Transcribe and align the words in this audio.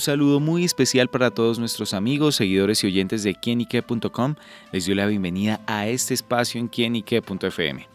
Un 0.00 0.04
saludo 0.04 0.40
muy 0.40 0.64
especial 0.64 1.08
para 1.08 1.30
todos 1.30 1.58
nuestros 1.58 1.92
amigos, 1.92 2.36
seguidores 2.36 2.82
y 2.82 2.86
oyentes 2.86 3.22
de 3.22 3.34
quienique.com. 3.34 4.34
Les 4.72 4.86
doy 4.86 4.94
la 4.94 5.04
bienvenida 5.04 5.60
a 5.66 5.88
este 5.88 6.14
espacio 6.14 6.58
en 6.58 6.68
quienique.fm. 6.68 7.86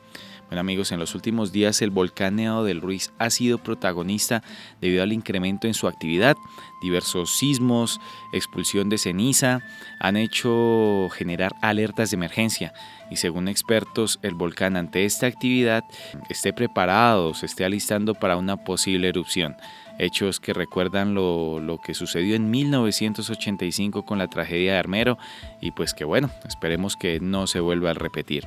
Bueno 0.48 0.62
amigos, 0.62 0.92
en 0.92 1.00
los 1.00 1.16
últimos 1.16 1.52
días 1.52 1.82
el 1.82 1.90
volcán 1.90 2.36
Nevado 2.36 2.66
del 2.66 2.80
Ruiz 2.80 3.12
ha 3.18 3.32
sido 3.32 3.58
protagonista 3.58 4.44
debido 4.80 5.02
al 5.02 5.12
incremento 5.12 5.66
en 5.66 5.74
su 5.74 5.88
actividad. 5.88 6.38
Diversos 6.84 7.36
sismos, 7.36 8.00
expulsión 8.32 8.88
de 8.88 9.00
ceniza 9.00 9.62
han 10.00 10.18
hecho 10.18 11.10
generar 11.14 11.52
alertas 11.64 12.12
de 12.12 12.18
emergencia 12.18 12.74
y 13.10 13.16
según 13.16 13.48
expertos 13.48 14.20
el 14.22 14.36
volcán 14.36 14.78
ante 14.78 15.06
esta 15.06 15.26
actividad 15.26 15.84
esté 16.30 16.54
preparado, 16.54 17.34
se 17.34 17.48
esté 17.48 17.66
alistando 17.66 18.14
para 18.14 18.38
una 18.38 18.56
posible 18.58 19.10
erupción 19.10 19.56
hechos 19.98 20.40
que 20.40 20.54
recuerdan 20.54 21.14
lo, 21.14 21.60
lo, 21.60 21.80
que 21.80 21.94
sucedió 21.94 22.36
en 22.36 22.52
1985 22.52 24.04
con 24.06 24.18
la 24.18 24.28
tragedia 24.28 24.74
de 24.74 24.80
Armero 24.80 25.18
y 25.62 25.72
pues 25.72 25.94
que 25.94 26.04
bueno, 26.04 26.30
esperemos 26.46 26.98
que 26.98 27.20
no 27.20 27.48
se 27.48 27.62
vuelva 27.62 27.92
a 27.92 27.94
repetir. 27.94 28.46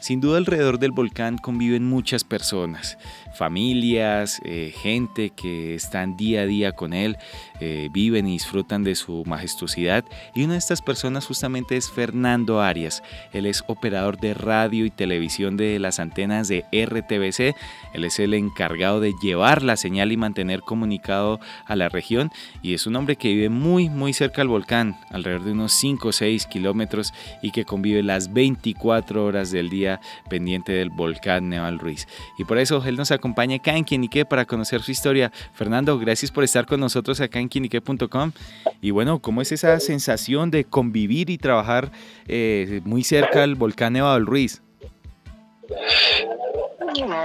Sin 0.00 0.22
duda 0.22 0.38
alrededor 0.38 0.78
del 0.78 0.92
volcán 0.92 1.36
conviven 1.36 1.86
muchas 1.86 2.24
personas, 2.24 2.96
familias, 3.34 4.40
eh, 4.44 4.72
gente 4.74 5.28
que 5.28 5.74
están 5.74 6.16
día 6.16 6.40
a 6.40 6.46
día 6.46 6.72
con 6.72 6.94
él, 6.94 7.18
eh, 7.60 7.88
viven 7.92 8.26
y 8.26 8.32
disfrutan 8.32 8.84
de 8.84 8.94
su 8.94 9.22
majestuosidad. 9.26 10.04
Y 10.34 10.44
una 10.44 10.54
de 10.54 10.58
estas 10.58 10.80
personas 10.80 11.26
justamente 11.26 11.76
es 11.76 11.90
Fernando 11.90 12.60
Arias. 12.60 13.02
Él 13.32 13.46
es 13.46 13.62
operador 13.66 14.18
de 14.18 14.34
radio 14.34 14.86
y 14.86 14.90
televisión 14.90 15.56
de 15.56 15.78
las 15.78 16.00
antenas 16.00 16.48
de 16.48 16.64
RTBC. 16.72 17.54
Él 17.92 18.04
es 18.04 18.18
el 18.18 18.34
encargado 18.34 19.00
de 19.00 19.12
llevar 19.22 19.62
la 19.62 19.76
señal 19.76 20.10
y 20.10 20.16
mantener 20.16 20.62
comunicado 20.62 21.38
a 21.66 21.76
la 21.76 21.88
región. 21.88 22.30
Y 22.62 22.74
es 22.74 22.86
un 22.86 22.96
hombre 22.96 23.16
que 23.16 23.28
vive 23.28 23.50
muy, 23.50 23.90
muy 23.90 24.12
cerca 24.12 24.40
al 24.40 24.48
volcán, 24.48 24.98
alrededor 25.10 25.44
de 25.44 25.52
unos 25.52 25.72
5 25.74 26.08
o 26.08 26.12
6 26.12 26.46
kilómetros, 26.46 27.12
y 27.42 27.50
que 27.50 27.64
convive 27.64 28.02
las 28.02 28.32
24 28.32 29.24
horas 29.24 29.50
del 29.50 29.68
día 29.68 30.00
pendiente 30.30 30.72
del 30.72 30.88
volcán 30.88 31.50
Neval 31.50 31.78
Ruiz. 31.78 32.08
Y 32.38 32.44
por 32.44 32.58
eso 32.58 32.82
él 32.86 32.96
nos 32.96 33.10
acompaña 33.10 33.56
acá 33.56 33.76
en 33.76 33.84
Quienique 33.84 34.24
para 34.24 34.46
conocer 34.46 34.82
su 34.82 34.92
historia. 34.92 35.30
Fernando, 35.52 35.98
gracias 35.98 36.30
por 36.30 36.44
estar 36.44 36.64
con 36.64 36.80
nosotros 36.80 37.20
acá 37.20 37.38
en 37.38 37.49
quienique.com. 37.50 38.32
Y 38.80 38.90
bueno, 38.92 39.18
¿cómo 39.20 39.42
es 39.42 39.52
esa 39.52 39.78
sensación 39.80 40.50
de 40.50 40.64
convivir 40.64 41.28
y 41.28 41.36
trabajar 41.36 41.90
eh, 42.26 42.80
muy 42.84 43.04
cerca 43.04 43.40
del 43.40 43.56
volcán 43.56 43.92
Nevado 43.92 44.14
del 44.14 44.26
Ruiz? 44.26 44.62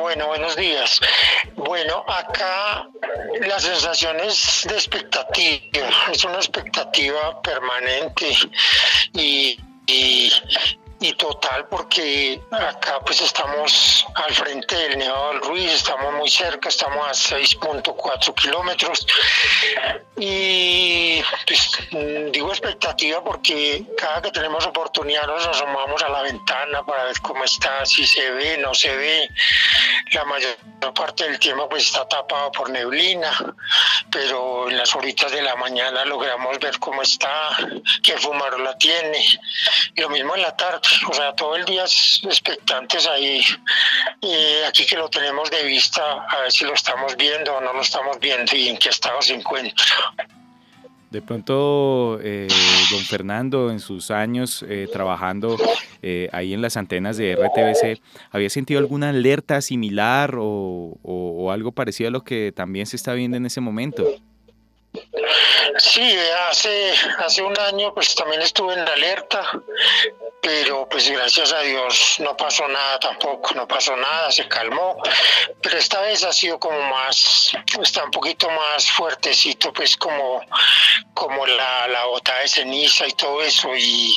Bueno, 0.02 0.28
buenos 0.28 0.56
días. 0.56 1.02
Bueno, 1.56 2.04
acá 2.08 2.88
la 3.42 3.59
sensación 3.59 4.20
es 4.20 4.66
de 4.70 4.76
expectativa, 4.76 5.90
es 6.12 6.23
una 6.23 6.36
expectativa 6.36 7.42
permanente 7.42 8.36
y, 9.14 9.58
y 11.00 11.14
total 11.14 11.68
porque 11.68 12.42
acá 12.52 13.00
pues 13.06 13.22
estamos 13.22 14.06
al 14.16 14.34
frente 14.34 14.76
del 14.76 14.98
Nevado 14.98 15.34
del 15.34 15.42
Ruiz, 15.42 15.72
estamos 15.74 16.14
muy 16.14 16.30
cerca, 16.30 16.70
estamos 16.70 17.08
a 17.08 17.36
6.4 17.36 18.34
kilómetros. 18.36 19.06
Y 20.18 21.22
pues 21.46 21.80
digo 22.32 22.50
expectativa 22.50 23.24
porque 23.24 23.84
cada 23.98 24.22
que 24.22 24.32
tenemos 24.32 24.66
oportunidad 24.66 25.28
nos 25.28 25.46
asomamos 25.46 26.02
a 26.04 26.10
la 26.10 26.22
ventana 26.24 26.84
para 26.86 27.06
ver 27.06 27.20
cómo 27.22 27.44
está, 27.44 27.86
si 27.86 28.06
se 28.06 28.32
ve, 28.32 28.58
no 28.58 28.73
se 28.73 28.95
ve, 28.95 29.30
la 30.11 30.26
mayor 30.26 30.55
parte 30.94 31.26
del 31.26 31.39
tiempo 31.39 31.67
pues 31.70 31.84
está 31.84 32.08
tapado 32.08 32.52
por 32.52 32.70
neblina, 32.70 33.32
pero 34.11 34.70
en 34.70 34.78
las 34.78 34.95
horitas 34.95 35.32
de 35.32 35.42
la 35.42 35.55
mañana 35.55 36.05
logramos 36.05 36.60
ver 36.60 36.78
cómo 36.80 37.02
está, 37.02 37.58
qué 38.04 38.17
fumarola 38.17 38.78
tiene, 38.78 39.23
lo 39.95 40.10
mismo 40.10 40.36
en 40.36 40.42
la 40.42 40.55
tarde 40.55 40.66
o 41.10 41.14
sea, 41.14 41.34
todo 41.34 41.55
el 41.55 41.66
día 41.66 41.84
expectantes 41.84 43.08
ahí, 43.08 43.44
y 44.22 44.64
aquí 44.67 44.86
que 44.86 44.98
lo 44.98 45.10
tenemos 45.10 45.50
de 45.52 45.64
vista, 45.64 46.26
a 46.30 46.42
ver 46.42 46.52
si 46.52 46.66
lo 46.66 46.73
estamos 46.73 47.16
viendo 47.16 47.55
o 47.55 47.61
no 47.61 47.73
lo 47.73 47.82
estamos 47.82 48.20
viendo 48.20 48.55
y 48.55 48.70
en 48.70 48.78
qué 48.78 48.89
estado 48.89 49.22
se 49.22 49.34
encuentra. 49.34 49.86
De 51.15 51.21
pronto, 51.21 52.20
eh, 52.21 52.45
don 52.92 52.99
Fernando, 53.05 53.71
en 53.71 53.80
sus 53.80 54.11
años 54.11 54.65
eh, 54.67 54.89
trabajando 54.92 55.55
eh, 56.02 56.27
ahí 56.33 56.53
en 56.53 56.61
las 56.61 56.76
antenas 56.76 57.15
de 57.15 57.37
RTBC, 57.37 58.02
¿había 58.31 58.49
sentido 58.49 58.81
alguna 58.81 59.11
alerta 59.11 59.61
similar 59.61 60.36
o, 60.37 60.98
o 61.04 61.52
algo 61.52 61.71
parecido 61.71 62.09
a 62.09 62.11
lo 62.11 62.25
que 62.25 62.52
también 62.54 62.86
se 62.86 62.98
está 62.98 63.14
viendo 63.14 63.37
en 63.37 63.45
ese 63.45 63.61
momento? 63.61 64.04
Sí, 65.77 66.15
hace, 66.49 66.92
hace 67.20 67.42
un 67.43 67.58
año 67.59 67.93
pues 67.93 68.14
también 68.14 68.42
estuve 68.42 68.73
en 68.73 68.80
alerta, 68.80 69.42
pero 70.45 70.88
pues 70.88 71.10
gracias 71.10 71.52
a 71.52 71.61
Dios 71.61 72.17
no 72.20 72.38
pasó 72.38 72.67
nada 72.67 73.00
tampoco, 73.00 73.56
no 73.56 73.67
pasó 73.67 73.98
nada, 73.98 74.32
se 74.32 74.48
calmó, 74.48 74.95
pero 75.60 75.76
esta 75.80 76.02
vez 76.02 76.23
ha 76.23 76.32
sido 76.32 76.60
como 76.60 76.80
más, 76.83 77.52
está 77.82 78.04
un 78.04 78.11
poquito 78.11 78.48
más 78.52 78.92
fuertecito, 78.92 79.73
pues 79.73 79.98
como, 79.98 80.42
como 81.16 81.48
la, 81.48 81.88
la 81.88 82.05
bota 82.05 82.38
de 82.38 82.48
ceniza 82.48 83.08
y 83.08 83.14
todo 83.14 83.42
eso, 83.42 83.76
y, 83.76 84.16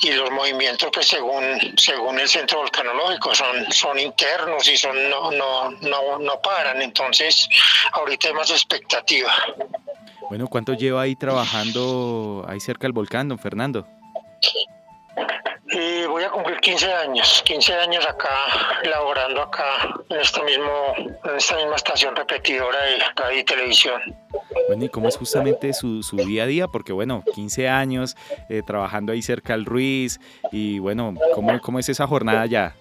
y 0.00 0.10
los 0.10 0.32
movimientos 0.32 0.90
pues 0.92 1.06
según, 1.06 1.74
según 1.76 2.18
el 2.18 2.28
centro 2.28 2.58
volcanológico 2.58 3.32
son, 3.36 3.70
son 3.70 4.00
internos 4.00 4.66
y 4.66 4.76
son 4.76 5.08
no, 5.08 5.30
no, 5.30 5.70
no, 5.70 6.18
no 6.18 6.40
paran, 6.42 6.82
entonces 6.82 7.48
ahorita 7.92 8.28
hay 8.28 8.34
más 8.34 8.50
expectativa. 8.50 9.32
Bueno, 10.28 10.48
¿cuánto 10.48 10.74
lleva 10.74 11.02
ahí 11.02 11.14
trabajando 11.14 12.44
ahí 12.48 12.58
cerca 12.58 12.82
del 12.82 12.92
volcán, 12.92 13.28
don 13.28 13.38
Fernando? 13.38 13.86
Eh, 15.70 16.06
voy 16.08 16.22
a 16.24 16.30
cumplir 16.30 16.58
15 16.60 16.92
años, 16.92 17.42
15 17.44 17.74
años 17.74 18.06
acá, 18.06 18.30
laborando 18.84 19.42
acá, 19.42 19.94
en, 20.08 20.20
este 20.20 20.42
mismo, 20.42 20.94
en 20.96 21.36
esta 21.36 21.56
misma 21.56 21.76
estación 21.76 22.16
repetidora 22.16 22.78
de 22.84 22.98
radio 23.14 23.38
y 23.38 23.44
televisión. 23.44 24.00
Bueno, 24.68 24.84
¿y 24.84 24.88
cómo 24.88 25.08
es 25.08 25.16
justamente 25.18 25.74
su, 25.74 26.02
su 26.02 26.16
día 26.16 26.44
a 26.44 26.46
día? 26.46 26.68
Porque 26.68 26.92
bueno, 26.92 27.22
15 27.34 27.68
años 27.68 28.16
eh, 28.48 28.62
trabajando 28.66 29.12
ahí 29.12 29.20
cerca 29.20 29.52
al 29.52 29.66
Ruiz 29.66 30.20
y 30.52 30.78
bueno, 30.78 31.14
¿cómo, 31.34 31.60
cómo 31.60 31.78
es 31.78 31.88
esa 31.90 32.06
jornada 32.06 32.46
ya? 32.46 32.74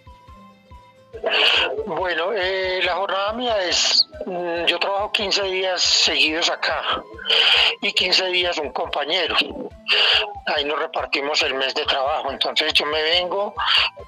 Bueno, 1.86 2.32
eh, 2.34 2.82
la 2.84 2.96
jornada 2.96 3.34
mía 3.34 3.64
es, 3.64 4.08
mm, 4.26 4.66
yo 4.66 4.80
trabajo 4.80 5.12
15 5.12 5.44
días 5.44 5.82
seguidos 5.82 6.50
acá 6.50 7.04
y 7.82 7.92
15 7.94 8.28
días 8.28 8.58
un 8.58 8.72
compañero. 8.72 9.36
Ahí 10.46 10.66
nos 10.66 10.80
repartimos 10.80 11.42
el 11.42 11.54
mes 11.54 11.74
de 11.76 11.86
trabajo. 11.86 12.32
Entonces 12.32 12.74
yo 12.74 12.86
me 12.86 13.02
vengo 13.02 13.54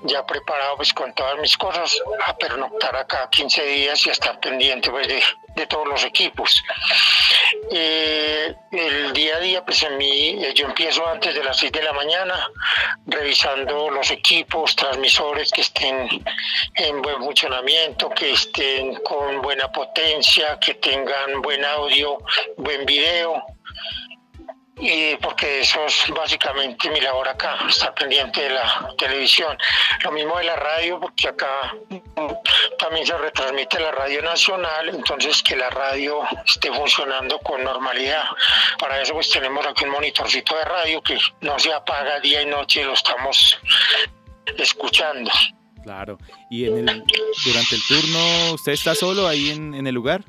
ya 0.04 0.26
preparado 0.26 0.78
pues 0.78 0.94
con 0.94 1.14
todas 1.14 1.38
mis 1.40 1.58
cosas 1.58 2.02
a 2.26 2.36
pernoctar 2.36 2.96
acá 2.96 3.30
15 3.30 3.64
días 3.64 4.06
y 4.06 4.10
a 4.10 4.14
estar 4.14 4.40
pendiente 4.40 4.90
pues 4.90 5.08
de 5.60 5.68
todos 5.68 5.88
los 5.88 6.04
equipos. 6.04 6.64
El 7.70 9.14
día 9.14 9.36
a 9.36 9.40
día, 9.40 9.66
pues 9.66 9.84
en 9.84 9.98
mí, 9.98 10.44
eh, 10.44 10.54
yo 10.56 10.66
empiezo 10.66 11.06
antes 11.08 11.36
de 11.36 11.44
las 11.44 11.58
6 11.58 11.72
de 11.72 11.84
la 11.84 11.94
mañana, 11.94 12.50
revisando 13.06 13.90
los 13.92 14.10
equipos, 14.12 14.76
transmisores 14.76 15.52
que 15.52 15.62
estén 15.62 16.24
en 16.76 17.02
buen 17.02 17.18
funcionamiento, 17.18 18.10
que 18.10 18.32
estén 18.32 18.96
con 19.04 19.42
buena 19.42 19.72
potencia, 19.72 20.58
que 20.60 20.76
tengan 20.76 21.42
buen 21.42 21.64
audio, 21.66 22.18
buen 22.58 22.86
video 22.86 23.44
y 24.80 25.16
porque 25.18 25.62
eso 25.62 25.86
es 25.86 26.06
básicamente 26.16 26.90
mi 26.90 27.02
labor 27.02 27.28
acá, 27.28 27.58
estar 27.68 27.94
pendiente 27.94 28.42
de 28.42 28.52
la 28.52 28.94
televisión. 28.98 29.58
Lo 30.04 30.12
mismo 30.12 30.38
de 30.38 30.46
la 30.46 30.56
radio, 30.56 31.00
porque 31.00 31.28
acá 31.28 31.76
también 32.78 33.06
se 33.06 33.18
retransmite 33.18 33.80
la 33.80 33.92
radio 33.92 34.22
nacional, 34.22 34.90
entonces 34.90 35.44
que 35.44 35.56
la 35.56 35.70
radio 35.70 36.22
esté 36.46 36.72
funcionando 36.72 37.40
con 37.40 37.64
normalidad. 37.64 38.24
Para 38.80 39.02
eso 39.02 39.14
pues 39.14 39.30
tenemos 39.30 39.66
aquí 39.68 39.84
un 39.84 39.92
monitorcito 39.92 40.56
de 40.56 40.66
radio 40.66 41.02
que 41.02 41.18
no 41.42 41.60
se 41.60 41.74
apaga 41.74 42.20
día 42.20 42.42
y 42.42 42.46
noche, 42.46 42.84
lo 42.84 42.94
estamos 42.94 43.60
escuchando. 44.58 45.32
Claro. 45.84 46.18
¿Y 46.50 46.66
en 46.66 46.90
el, 46.90 47.04
durante 47.46 47.76
el 47.76 47.82
turno 47.88 48.54
usted 48.54 48.74
está 48.74 48.96
solo 48.96 49.28
ahí 49.28 49.50
en, 49.52 49.74
en 49.74 49.88
el 49.88 49.96
lugar? 49.96 50.24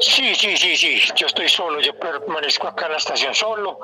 Sí, 0.00 0.32
sí, 0.36 0.56
sí, 0.56 0.76
sí, 0.76 1.02
yo 1.16 1.26
estoy 1.26 1.48
solo, 1.48 1.80
yo 1.80 1.92
permanezco 1.98 2.68
acá 2.68 2.86
en 2.86 2.92
la 2.92 2.98
estación 2.98 3.34
solo, 3.34 3.80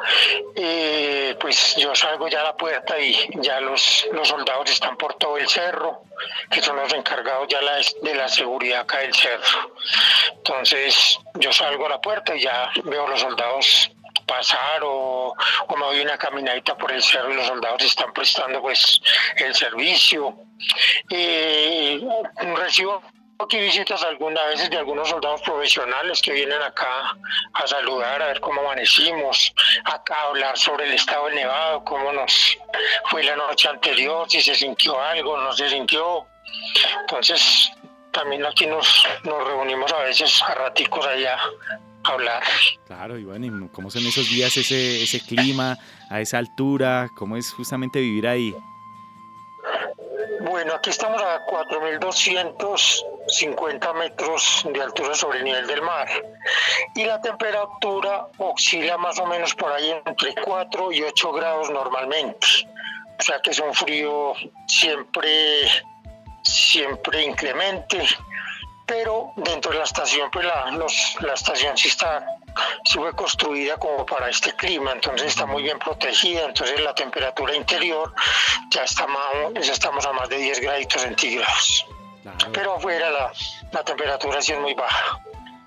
eh, 0.54 1.36
pues 1.40 1.74
yo 1.76 1.92
salgo 1.94 2.28
ya 2.28 2.40
a 2.40 2.44
la 2.44 2.56
puerta 2.56 2.96
y 3.00 3.16
ya 3.40 3.60
los, 3.60 4.06
los 4.12 4.28
soldados 4.28 4.70
están 4.70 4.96
por 4.96 5.14
todo 5.14 5.36
el 5.38 5.48
cerro, 5.48 6.02
que 6.50 6.62
son 6.62 6.76
los 6.76 6.92
encargados 6.92 7.48
ya 7.48 7.58
de 8.02 8.14
la 8.14 8.28
seguridad 8.28 8.82
acá 8.82 8.98
del 8.98 9.12
cerro. 9.12 9.74
Entonces 10.36 11.18
yo 11.34 11.52
salgo 11.52 11.86
a 11.86 11.90
la 11.90 12.00
puerta 12.00 12.36
y 12.36 12.42
ya 12.42 12.70
veo 12.84 13.08
los 13.08 13.20
soldados 13.20 13.90
pasar 14.24 14.82
o, 14.84 15.34
o, 15.66 15.76
me 15.76 15.84
doy 15.84 16.00
una 16.00 16.16
caminadita 16.16 16.76
por 16.76 16.92
el 16.92 17.02
cerro 17.02 17.32
y 17.32 17.34
los 17.34 17.46
soldados 17.46 17.82
están 17.82 18.12
prestando 18.12 18.62
pues 18.62 19.00
el 19.36 19.52
servicio. 19.54 20.36
Eh, 21.10 22.00
recibo 22.54 23.02
aquí 23.38 23.58
visitas 23.58 24.02
algunas 24.02 24.46
veces 24.48 24.70
de 24.70 24.78
algunos 24.78 25.08
soldados 25.08 25.42
profesionales 25.42 26.20
que 26.22 26.32
vienen 26.32 26.60
acá 26.62 27.16
a 27.52 27.66
saludar, 27.66 28.22
a 28.22 28.26
ver 28.28 28.40
cómo 28.40 28.60
amanecimos, 28.62 29.52
acá 29.84 30.14
a 30.14 30.28
hablar 30.28 30.56
sobre 30.56 30.86
el 30.86 30.94
estado 30.94 31.26
del 31.26 31.36
Nevado, 31.36 31.84
cómo 31.84 32.12
nos 32.12 32.56
fue 33.10 33.22
la 33.24 33.36
noche 33.36 33.68
anterior, 33.68 34.28
si 34.28 34.40
se 34.40 34.54
sintió 34.54 35.00
algo, 35.00 35.36
no 35.38 35.52
se 35.52 35.68
sintió. 35.68 36.26
Entonces, 37.00 37.70
también 38.12 38.44
aquí 38.46 38.66
nos, 38.66 39.06
nos 39.24 39.44
reunimos 39.46 39.92
a 39.92 39.98
veces 40.04 40.40
a 40.42 40.54
raticos 40.54 41.06
allá 41.06 41.38
a 42.04 42.08
hablar. 42.08 42.42
Claro, 42.86 43.18
y 43.18 43.24
bueno, 43.24 43.68
¿cómo 43.72 43.90
son 43.90 44.06
esos 44.06 44.28
días, 44.28 44.56
ese, 44.56 45.02
ese 45.02 45.20
clima, 45.20 45.76
a 46.10 46.20
esa 46.20 46.38
altura? 46.38 47.08
¿Cómo 47.16 47.36
es 47.36 47.52
justamente 47.52 48.00
vivir 48.00 48.28
ahí? 48.28 48.54
Bueno, 50.54 50.70
aquí 50.72 50.90
estamos 50.90 51.20
a 51.20 51.44
4.250 51.46 53.94
metros 53.94 54.64
de 54.72 54.80
altura 54.80 55.12
sobre 55.12 55.38
el 55.38 55.44
nivel 55.46 55.66
del 55.66 55.82
mar 55.82 56.06
y 56.94 57.04
la 57.04 57.20
temperatura 57.20 58.28
oscila 58.38 58.96
más 58.96 59.18
o 59.18 59.26
menos 59.26 59.52
por 59.56 59.72
ahí 59.72 59.90
entre 60.06 60.32
4 60.44 60.92
y 60.92 61.02
8 61.02 61.32
grados 61.32 61.70
normalmente. 61.70 62.46
O 63.18 63.22
sea 63.22 63.40
que 63.40 63.50
es 63.50 63.58
un 63.58 63.74
frío 63.74 64.34
siempre, 64.68 65.66
siempre 66.44 67.24
inclemente 67.24 68.06
pero 68.86 69.32
dentro 69.36 69.72
de 69.72 69.78
la 69.78 69.84
estación, 69.84 70.30
pues 70.30 70.44
la, 70.44 70.70
la 71.20 71.34
estación 71.34 71.76
sí 71.76 71.88
está, 71.88 72.24
sí 72.84 72.98
fue 72.98 73.14
construida 73.14 73.76
como 73.78 74.04
para 74.04 74.28
este 74.28 74.54
clima, 74.54 74.92
entonces 74.92 75.28
está 75.28 75.46
muy 75.46 75.62
bien 75.62 75.78
protegida, 75.78 76.46
entonces 76.46 76.80
la 76.82 76.94
temperatura 76.94 77.54
interior 77.54 78.12
ya, 78.70 78.84
está 78.84 79.06
más, 79.06 79.26
ya 79.60 79.72
estamos 79.72 80.04
a 80.04 80.12
más 80.12 80.28
de 80.28 80.38
10 80.38 80.60
graditos 80.60 81.02
centígrados. 81.02 81.86
Pero 82.52 82.74
afuera 82.76 83.10
la, 83.10 83.32
la, 83.72 83.84
temperatura 83.84 84.40
sí 84.40 84.52
es 84.52 84.60
muy 84.60 84.74
baja. 84.74 85.20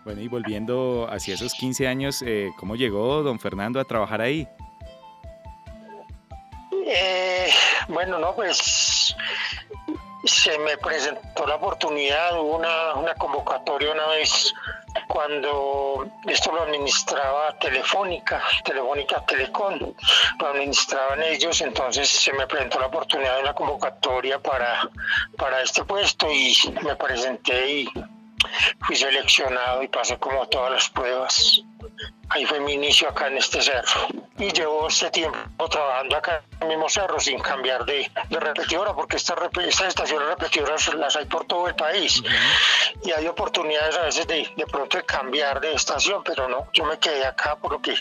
Bueno, 0.04 0.22
y 0.22 0.28
volviendo 0.28 1.08
hacia 1.10 1.36
esos 1.36 1.54
15 1.54 1.88
años, 1.88 2.24
eh, 2.26 2.52
¿cómo 2.58 2.76
llegó 2.76 3.22
don 3.24 3.40
Fernando 3.40 3.80
a 3.80 3.84
trabajar 3.84 4.22
ahí? 4.22 4.48
Eh, 6.90 7.50
bueno, 7.90 8.18
no, 8.18 8.34
pues 8.34 9.16
se 10.28 10.58
me 10.60 10.78
presentó 10.78 11.48
la 11.48 11.56
oportunidad, 11.56 12.40
hubo 12.40 12.58
una, 12.58 12.94
una 12.96 13.14
convocatoria 13.16 13.92
una 13.92 14.08
vez 14.08 14.54
cuando 15.08 16.10
esto 16.26 16.52
lo 16.52 16.64
administraba 16.64 17.58
Telefónica, 17.60 18.42
Telefónica 18.64 19.24
Telecom, 19.26 19.94
lo 20.40 20.48
administraban 20.48 21.22
ellos, 21.24 21.62
entonces 21.62 22.10
se 22.10 22.34
me 22.34 22.48
presentó 22.48 22.80
la 22.80 22.88
oportunidad 22.88 23.36
de 23.36 23.44
una 23.44 23.54
convocatoria 23.54 24.40
para, 24.40 24.90
para 25.38 25.62
este 25.62 25.84
puesto 25.84 26.32
y 26.32 26.56
me 26.84 26.96
presenté 26.96 27.70
y 27.70 27.90
fui 28.86 28.96
seleccionado 28.96 29.84
y 29.84 29.88
pasé 29.88 30.18
como 30.18 30.48
todas 30.48 30.72
las 30.72 30.90
pruebas. 30.90 31.62
Ahí 32.30 32.46
fue 32.46 32.60
mi 32.60 32.74
inicio 32.74 33.10
acá 33.10 33.28
en 33.28 33.38
este 33.38 33.62
cerro. 33.62 34.08
Y 34.38 34.52
llevo 34.52 34.88
este 34.88 35.10
tiempo 35.10 35.70
trabajando 35.70 36.18
acá 36.18 36.44
en 36.60 36.64
el 36.64 36.68
mismo 36.70 36.90
cerro 36.90 37.20
sin 37.20 37.40
cambiar 37.40 37.86
de, 37.86 38.10
repetidora, 38.30 38.94
porque 38.94 39.18
estas 39.18 39.40
estaciones 39.88 40.28
repetidoras 40.30 40.94
las 40.96 41.16
hay 41.16 41.26
por 41.26 41.46
todo 41.46 41.68
el 41.68 41.76
país. 41.76 42.22
Y 43.04 43.12
hay 43.12 43.28
oportunidades 43.28 43.98
a 43.98 44.02
veces 44.04 44.28
de, 44.28 44.48
de 44.56 44.66
pronto 44.68 44.98
de 44.98 45.06
cambiar 45.06 45.60
de 45.62 45.74
estación, 45.74 46.22
pero 46.24 46.48
no, 46.48 46.68
yo 46.74 46.86
me 46.86 47.00
quedé 47.00 47.26
acá 47.26 47.58
porque 47.60 47.96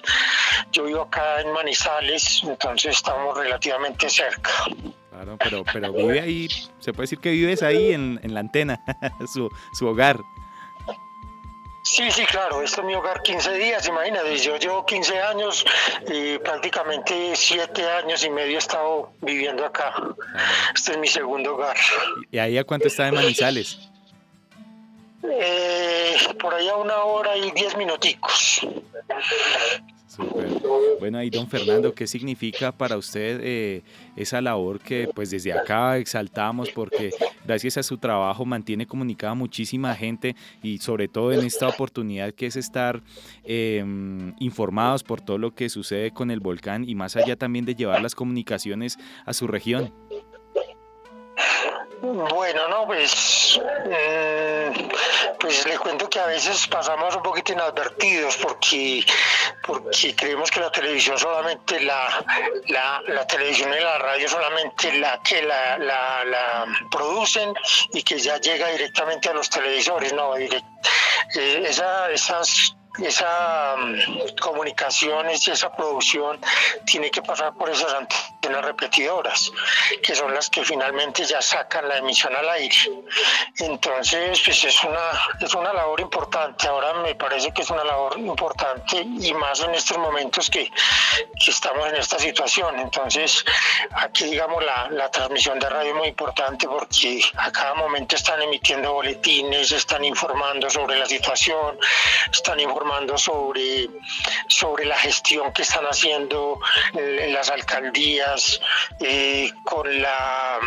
yo 0.73 0.85
vivo 0.85 1.03
acá 1.03 1.41
en 1.41 1.53
Manizales, 1.53 2.43
entonces 2.43 2.97
estamos 2.97 3.37
relativamente 3.39 4.11
cerca. 4.11 4.51
Claro, 5.11 5.39
pero, 5.39 5.65
pero 5.73 5.93
vive 5.93 6.21
ahí, 6.21 6.49
se 6.79 6.93
puede 6.93 7.05
decir 7.05 7.21
que 7.21 7.31
vives 7.31 7.63
ahí 7.63 7.93
en, 7.93 8.21
en 8.23 8.35
la 8.35 8.41
antena, 8.41 8.83
su, 9.33 9.49
su 9.73 9.87
hogar. 9.87 10.19
Sí, 11.87 12.11
sí, 12.11 12.27
claro, 12.27 12.63
esto 12.63 12.81
es 12.81 12.87
mi 12.89 12.97
hogar 12.97 13.23
15 13.23 13.53
días, 13.59 13.87
imagínate, 13.87 14.37
yo 14.39 14.57
llevo 14.57 14.85
15 14.85 15.21
años 15.21 15.65
y 16.09 16.37
prácticamente 16.39 17.37
7 17.37 17.89
años 17.89 18.25
y 18.25 18.31
medio 18.31 18.57
he 18.57 18.59
estado 18.59 19.13
viviendo 19.23 19.65
acá. 19.65 19.95
Este 20.75 20.93
es 20.93 20.99
mi 20.99 21.07
segundo 21.07 21.55
hogar. 21.55 21.77
¿Y 22.33 22.39
ahí 22.41 22.59
a 22.59 22.65
cuánto 22.65 22.89
está 22.89 23.05
de 23.05 23.13
Manizales? 23.13 23.79
Eh, 25.23 26.17
por 26.41 26.55
ahí 26.55 26.69
a 26.69 26.75
una 26.75 27.05
hora 27.05 27.37
y 27.37 27.53
10 27.53 27.77
minuticos. 27.77 28.67
Bueno, 30.99 31.19
ahí 31.19 31.31
don 31.31 31.49
Fernando, 31.49 31.95
¿qué 31.95 32.07
significa 32.07 32.73
para 32.73 32.97
usted 32.97 33.41
eh, 33.43 33.83
esa 34.17 34.41
labor 34.41 34.81
que 34.81 35.09
pues 35.15 35.31
desde 35.31 35.53
acá 35.53 35.99
exaltamos 35.99 36.71
porque 36.71 37.11
gracias 37.45 37.77
a 37.77 37.83
su 37.83 37.99
trabajo 37.99 38.45
mantiene 38.45 38.87
comunicada 38.87 39.35
muchísima 39.35 39.95
gente 39.95 40.35
y 40.63 40.79
sobre 40.79 41.09
todo 41.09 41.33
en 41.33 41.45
esta 41.45 41.69
oportunidad 41.69 42.33
que 42.33 42.47
es 42.47 42.57
estar 42.57 43.03
em, 43.45 44.35
informados 44.39 45.03
por 45.03 45.21
todo 45.21 45.39
lo 45.39 45.55
que 45.55 45.69
sucede 45.69 46.11
con 46.11 46.31
el 46.31 46.41
volcán 46.41 46.89
y 46.89 46.95
más 46.95 47.17
allá 47.17 47.37
también 47.37 47.65
de 47.65 47.75
llevar 47.75 48.03
las 48.03 48.15
comunicaciones 48.15 48.99
a 49.25 49.33
su 49.33 49.47
región? 49.47 49.93
Bueno, 52.01 52.69
no, 52.69 52.87
pues, 52.87 53.59
mm, 53.87 54.89
pues 55.41 55.67
le 55.67 55.79
cuento 55.79 56.09
que 56.11 56.21
a 56.21 56.27
veces 56.27 56.67
pasamos 56.67 57.17
un 57.17 57.23
poquito 57.23 57.53
inadvertidos 57.53 58.37
porque, 58.37 59.05
porque 59.67 60.15
creemos 60.15 60.51
que 60.51 60.61
la 60.61 60.71
televisión 60.71 61.19
solamente 61.19 61.81
la, 61.81 62.23
la, 62.69 63.27
televisión 63.27 63.73
y 63.73 63.81
la 63.81 63.99
radio 63.99 64.29
solamente 64.29 64.93
la 64.99 65.21
que 65.23 65.43
la, 65.43 65.79
la, 65.79 66.67
producen 66.91 67.55
y 67.93 68.03
que 68.03 68.19
ya 68.19 68.39
llega 68.39 68.69
directamente 68.69 69.31
a 69.31 69.33
los 69.33 69.49
televisores, 69.49 70.13
no, 70.13 70.37
eh, 70.37 70.63
esa, 71.35 72.11
esas 72.11 72.76
esa 72.99 73.77
mm, 73.77 74.37
comunicaciones 74.41 75.47
y 75.47 75.51
esa 75.51 75.75
producción 75.75 76.41
tiene 76.85 77.11
que 77.11 77.23
pasar 77.23 77.55
por 77.55 77.71
esas 77.71 77.93
antenas 77.93 78.65
repetidoras, 78.65 79.53
que 80.03 80.15
son 80.15 80.33
las 80.35 80.49
que 80.51 80.65
finalmente 80.65 81.25
ya 81.25 81.43
sacan 81.43 81.89
la 81.89 81.99
emisión 81.99 82.35
al 82.35 82.49
aire. 82.51 82.77
Entonces, 83.59 84.41
pues 84.45 84.65
es 84.65 84.85
una, 84.85 85.11
es 85.41 85.55
una 85.55 85.73
labor 85.73 86.01
importante. 86.01 86.69
Ahora 86.69 86.95
me 86.95 87.15
parece 87.15 87.53
que 87.53 87.63
es 87.63 87.71
una 87.71 87.85
labor 87.85 88.19
importante 88.19 88.99
y 88.99 89.33
más 89.35 89.61
en 89.61 89.75
estos 89.75 89.99
momentos 89.99 90.49
que, 90.51 90.71
que 90.71 91.51
estamos 91.51 91.87
en 91.89 91.97
esta 91.97 92.19
situación. 92.19 92.79
Entonces, 92.79 93.45
aquí, 93.93 94.25
digamos, 94.25 94.65
la, 94.65 94.89
la 94.91 95.11
transmisión 95.11 95.59
de 95.59 95.69
radio 95.69 95.91
es 95.91 95.97
muy 95.97 96.09
importante 96.09 96.67
porque 96.67 97.21
a 97.37 97.51
cada 97.51 97.75
momento 97.75 98.17
están 98.17 98.41
emitiendo 98.43 98.93
boletines, 98.93 99.73
están 99.73 100.05
informando 100.05 100.71
sobre 100.71 100.99
la 100.99 101.07
situación, 101.07 101.79
están 102.33 102.61
informando 102.61 102.86
sobre, 103.17 103.89
sobre 104.49 104.85
la 104.85 104.97
gestión 104.97 105.53
que 105.53 105.63
están 105.63 105.85
haciendo 105.85 106.59
en 106.95 107.33
las 107.33 107.51
alcaldías, 107.51 108.61
eh, 109.01 109.51
con 109.65 110.03
la 110.03 110.61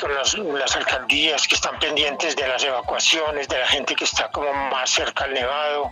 con 0.00 0.14
las, 0.14 0.38
las, 0.38 0.76
alcaldías 0.76 1.46
que 1.48 1.56
están 1.56 1.78
pendientes 1.78 2.36
de 2.36 2.46
las 2.46 2.62
evacuaciones, 2.64 3.48
de 3.48 3.58
la 3.58 3.66
gente 3.66 3.94
que 3.96 4.04
está 4.04 4.30
como 4.30 4.52
más 4.70 4.90
cerca 4.90 5.24
al 5.24 5.34
Nevado 5.34 5.90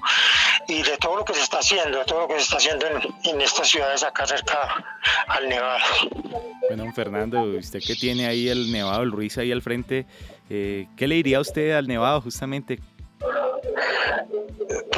y 0.69 0.83
de 0.83 0.97
todo 0.99 1.17
lo 1.17 1.25
que 1.25 1.35
se 1.35 1.43
está 1.43 1.59
haciendo, 1.59 1.99
de 1.99 2.05
todo 2.05 2.21
lo 2.21 2.29
que 2.29 2.35
se 2.35 2.43
está 2.43 2.57
haciendo 2.59 2.87
en, 2.87 3.03
en 3.25 3.41
estas 3.41 3.69
ciudades 3.69 4.05
acá 4.05 4.27
cerca 4.27 4.85
al 5.27 5.49
Nevado. 5.49 5.85
Bueno, 6.69 6.93
Fernando, 6.93 7.43
usted 7.43 7.81
que 7.85 7.97
tiene 7.97 8.27
ahí 8.27 8.49
el 8.49 8.71
Nevado, 8.71 9.03
el 9.03 9.11
Ruiz 9.11 9.37
ahí 9.39 9.51
al 9.51 9.63
frente, 9.63 10.07
eh, 10.49 10.87
¿qué 10.97 11.09
le 11.09 11.17
diría 11.17 11.41
usted 11.41 11.73
al 11.73 11.89
Nevado 11.89 12.21
justamente? 12.21 12.79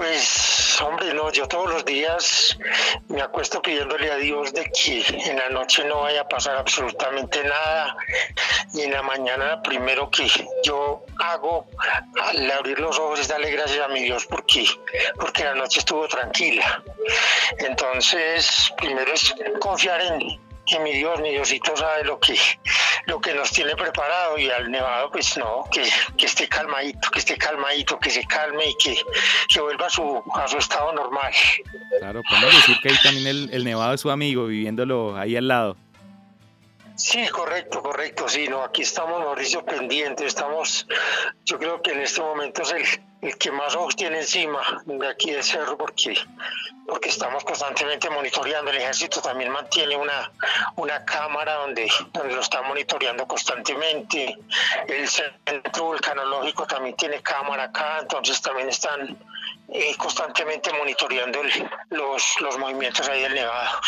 Pues, 0.02 0.80
hombre, 0.80 1.14
no, 1.14 1.30
yo 1.30 1.46
todos 1.46 1.70
los 1.70 1.84
días 1.84 2.58
me 3.06 3.22
acuesto 3.22 3.62
pidiéndole 3.62 4.10
a 4.10 4.16
Dios 4.16 4.52
de 4.52 4.64
que 4.64 5.04
en 5.30 5.38
la 5.38 5.48
noche 5.50 5.84
no 5.84 6.00
vaya 6.00 6.22
a 6.22 6.28
pasar 6.28 6.56
absolutamente 6.56 7.44
nada 7.44 7.96
y 8.74 8.80
en 8.80 8.90
la 8.90 9.02
mañana 9.02 9.62
primero 9.62 10.10
que 10.10 10.26
yo 10.64 11.06
hago 11.20 11.68
al 12.20 12.50
abrir 12.50 12.80
los 12.80 12.98
ojos 12.98 13.20
es 13.20 13.28
darle 13.28 13.52
gracias 13.52 13.78
a 13.78 13.86
mi 13.86 14.02
Dios 14.02 14.26
porque, 14.26 14.66
porque 15.20 15.44
la 15.44 15.54
noche 15.54 15.78
estuvo 15.78 16.08
tranquila. 16.08 16.82
Entonces, 17.58 18.74
primero 18.78 19.12
es 19.12 19.32
confiar 19.60 20.00
en, 20.00 20.40
que 20.72 20.80
mi 20.80 20.92
Dios, 20.92 21.20
mi 21.20 21.30
Diosito 21.30 21.76
sabe 21.76 22.04
lo 22.04 22.18
que, 22.18 22.36
lo 23.06 23.20
que 23.20 23.34
nos 23.34 23.50
tiene 23.50 23.76
preparado 23.76 24.38
y 24.38 24.48
al 24.50 24.70
Nevado 24.70 25.10
pues 25.10 25.36
no, 25.36 25.64
que, 25.70 25.86
que 26.16 26.26
esté 26.26 26.48
calmadito, 26.48 27.10
que 27.10 27.18
esté 27.18 27.36
calmadito, 27.36 27.98
que 27.98 28.10
se 28.10 28.24
calme 28.24 28.70
y 28.70 28.74
que, 28.76 28.96
que 29.48 29.60
vuelva 29.60 29.86
a 29.86 29.90
su, 29.90 30.22
a 30.34 30.48
su 30.48 30.56
estado 30.56 30.92
normal. 30.92 31.32
Claro, 31.98 32.22
podemos 32.28 32.54
decir 32.54 32.76
que 32.82 32.88
ahí 32.88 32.96
también 33.02 33.26
el, 33.26 33.50
el 33.52 33.64
Nevado 33.64 33.92
es 33.94 34.00
su 34.00 34.10
amigo, 34.10 34.46
viviéndolo 34.46 35.16
ahí 35.16 35.36
al 35.36 35.48
lado. 35.48 35.76
Sí, 37.02 37.26
correcto, 37.28 37.82
correcto, 37.82 38.28
sí, 38.28 38.46
no, 38.46 38.62
aquí 38.62 38.82
estamos 38.82 39.18
Mauricio 39.18 39.64
pendientes, 39.64 40.24
estamos, 40.24 40.86
yo 41.44 41.58
creo 41.58 41.82
que 41.82 41.90
en 41.90 42.00
este 42.00 42.20
momento 42.20 42.62
es 42.62 42.70
el, 42.70 42.84
el 43.22 43.38
que 43.38 43.50
más 43.50 43.74
ojos 43.74 43.96
tiene 43.96 44.20
encima 44.20 44.82
de 44.86 45.08
aquí 45.08 45.32
del 45.32 45.42
cerro 45.42 45.76
porque, 45.76 46.16
porque 46.86 47.08
estamos 47.08 47.42
constantemente 47.42 48.08
monitoreando. 48.08 48.70
El 48.70 48.76
ejército 48.76 49.20
también 49.20 49.50
mantiene 49.50 49.96
una, 49.96 50.30
una 50.76 51.04
cámara 51.04 51.54
donde, 51.54 51.90
donde 52.12 52.34
lo 52.34 52.40
está 52.40 52.62
monitoreando 52.62 53.26
constantemente. 53.26 54.38
El 54.86 55.08
centro 55.08 55.84
vulcanológico 55.84 56.68
también 56.68 56.94
tiene 56.94 57.20
cámara 57.20 57.64
acá, 57.64 57.98
entonces 58.00 58.40
también 58.40 58.68
están 58.68 59.18
eh, 59.72 59.96
constantemente 59.96 60.72
monitoreando 60.72 61.40
los, 61.90 62.40
los 62.40 62.58
movimientos 62.58 63.08
ahí 63.08 63.22
del 63.22 63.34
Nevado. 63.34 63.80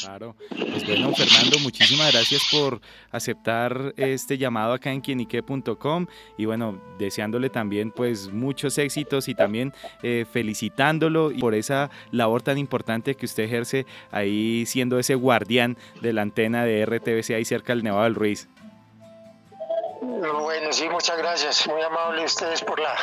Claro. 0.00 0.36
Pues 0.48 0.86
bueno, 0.86 1.12
Fernando, 1.14 1.58
muchísimas 1.60 2.12
gracias 2.12 2.42
por 2.50 2.80
aceptar 3.10 3.94
este 3.96 4.38
llamado 4.38 4.72
acá 4.72 4.92
en 4.92 5.00
quienique.com 5.00 6.06
y 6.36 6.44
bueno, 6.44 6.80
deseándole 6.98 7.50
también 7.50 7.90
pues 7.90 8.28
muchos 8.32 8.78
éxitos 8.78 9.28
y 9.28 9.34
también 9.34 9.72
eh, 10.02 10.24
felicitándolo 10.30 11.32
por 11.38 11.54
esa 11.54 11.90
labor 12.10 12.42
tan 12.42 12.58
importante 12.58 13.14
que 13.14 13.26
usted 13.26 13.44
ejerce 13.44 13.86
ahí 14.10 14.64
siendo 14.66 14.98
ese 14.98 15.14
guardián 15.14 15.76
de 16.00 16.12
la 16.12 16.22
antena 16.22 16.64
de 16.64 16.84
RTBC 16.84 17.30
ahí 17.30 17.44
cerca 17.44 17.74
del 17.74 17.84
Nevado 17.84 18.04
del 18.04 18.14
Ruiz. 18.14 18.48
Bueno, 20.00 20.72
sí, 20.72 20.88
muchas 20.88 21.18
gracias. 21.18 21.66
Muy 21.66 21.82
amable 21.82 22.24
ustedes 22.24 22.62
por 22.62 22.78
la, 22.78 22.94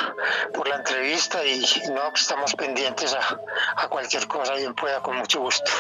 por 0.54 0.68
la 0.68 0.78
entrevista 0.78 1.44
y 1.46 1.62
no, 1.94 2.10
pues, 2.10 2.22
estamos 2.22 2.54
pendientes 2.56 3.14
a, 3.14 3.40
a 3.76 3.88
cualquier 3.88 4.28
cosa, 4.28 4.54
bien 4.56 4.74
pueda, 4.74 5.02
con 5.02 5.18
mucho 5.18 5.42
gusto. 5.42 5.72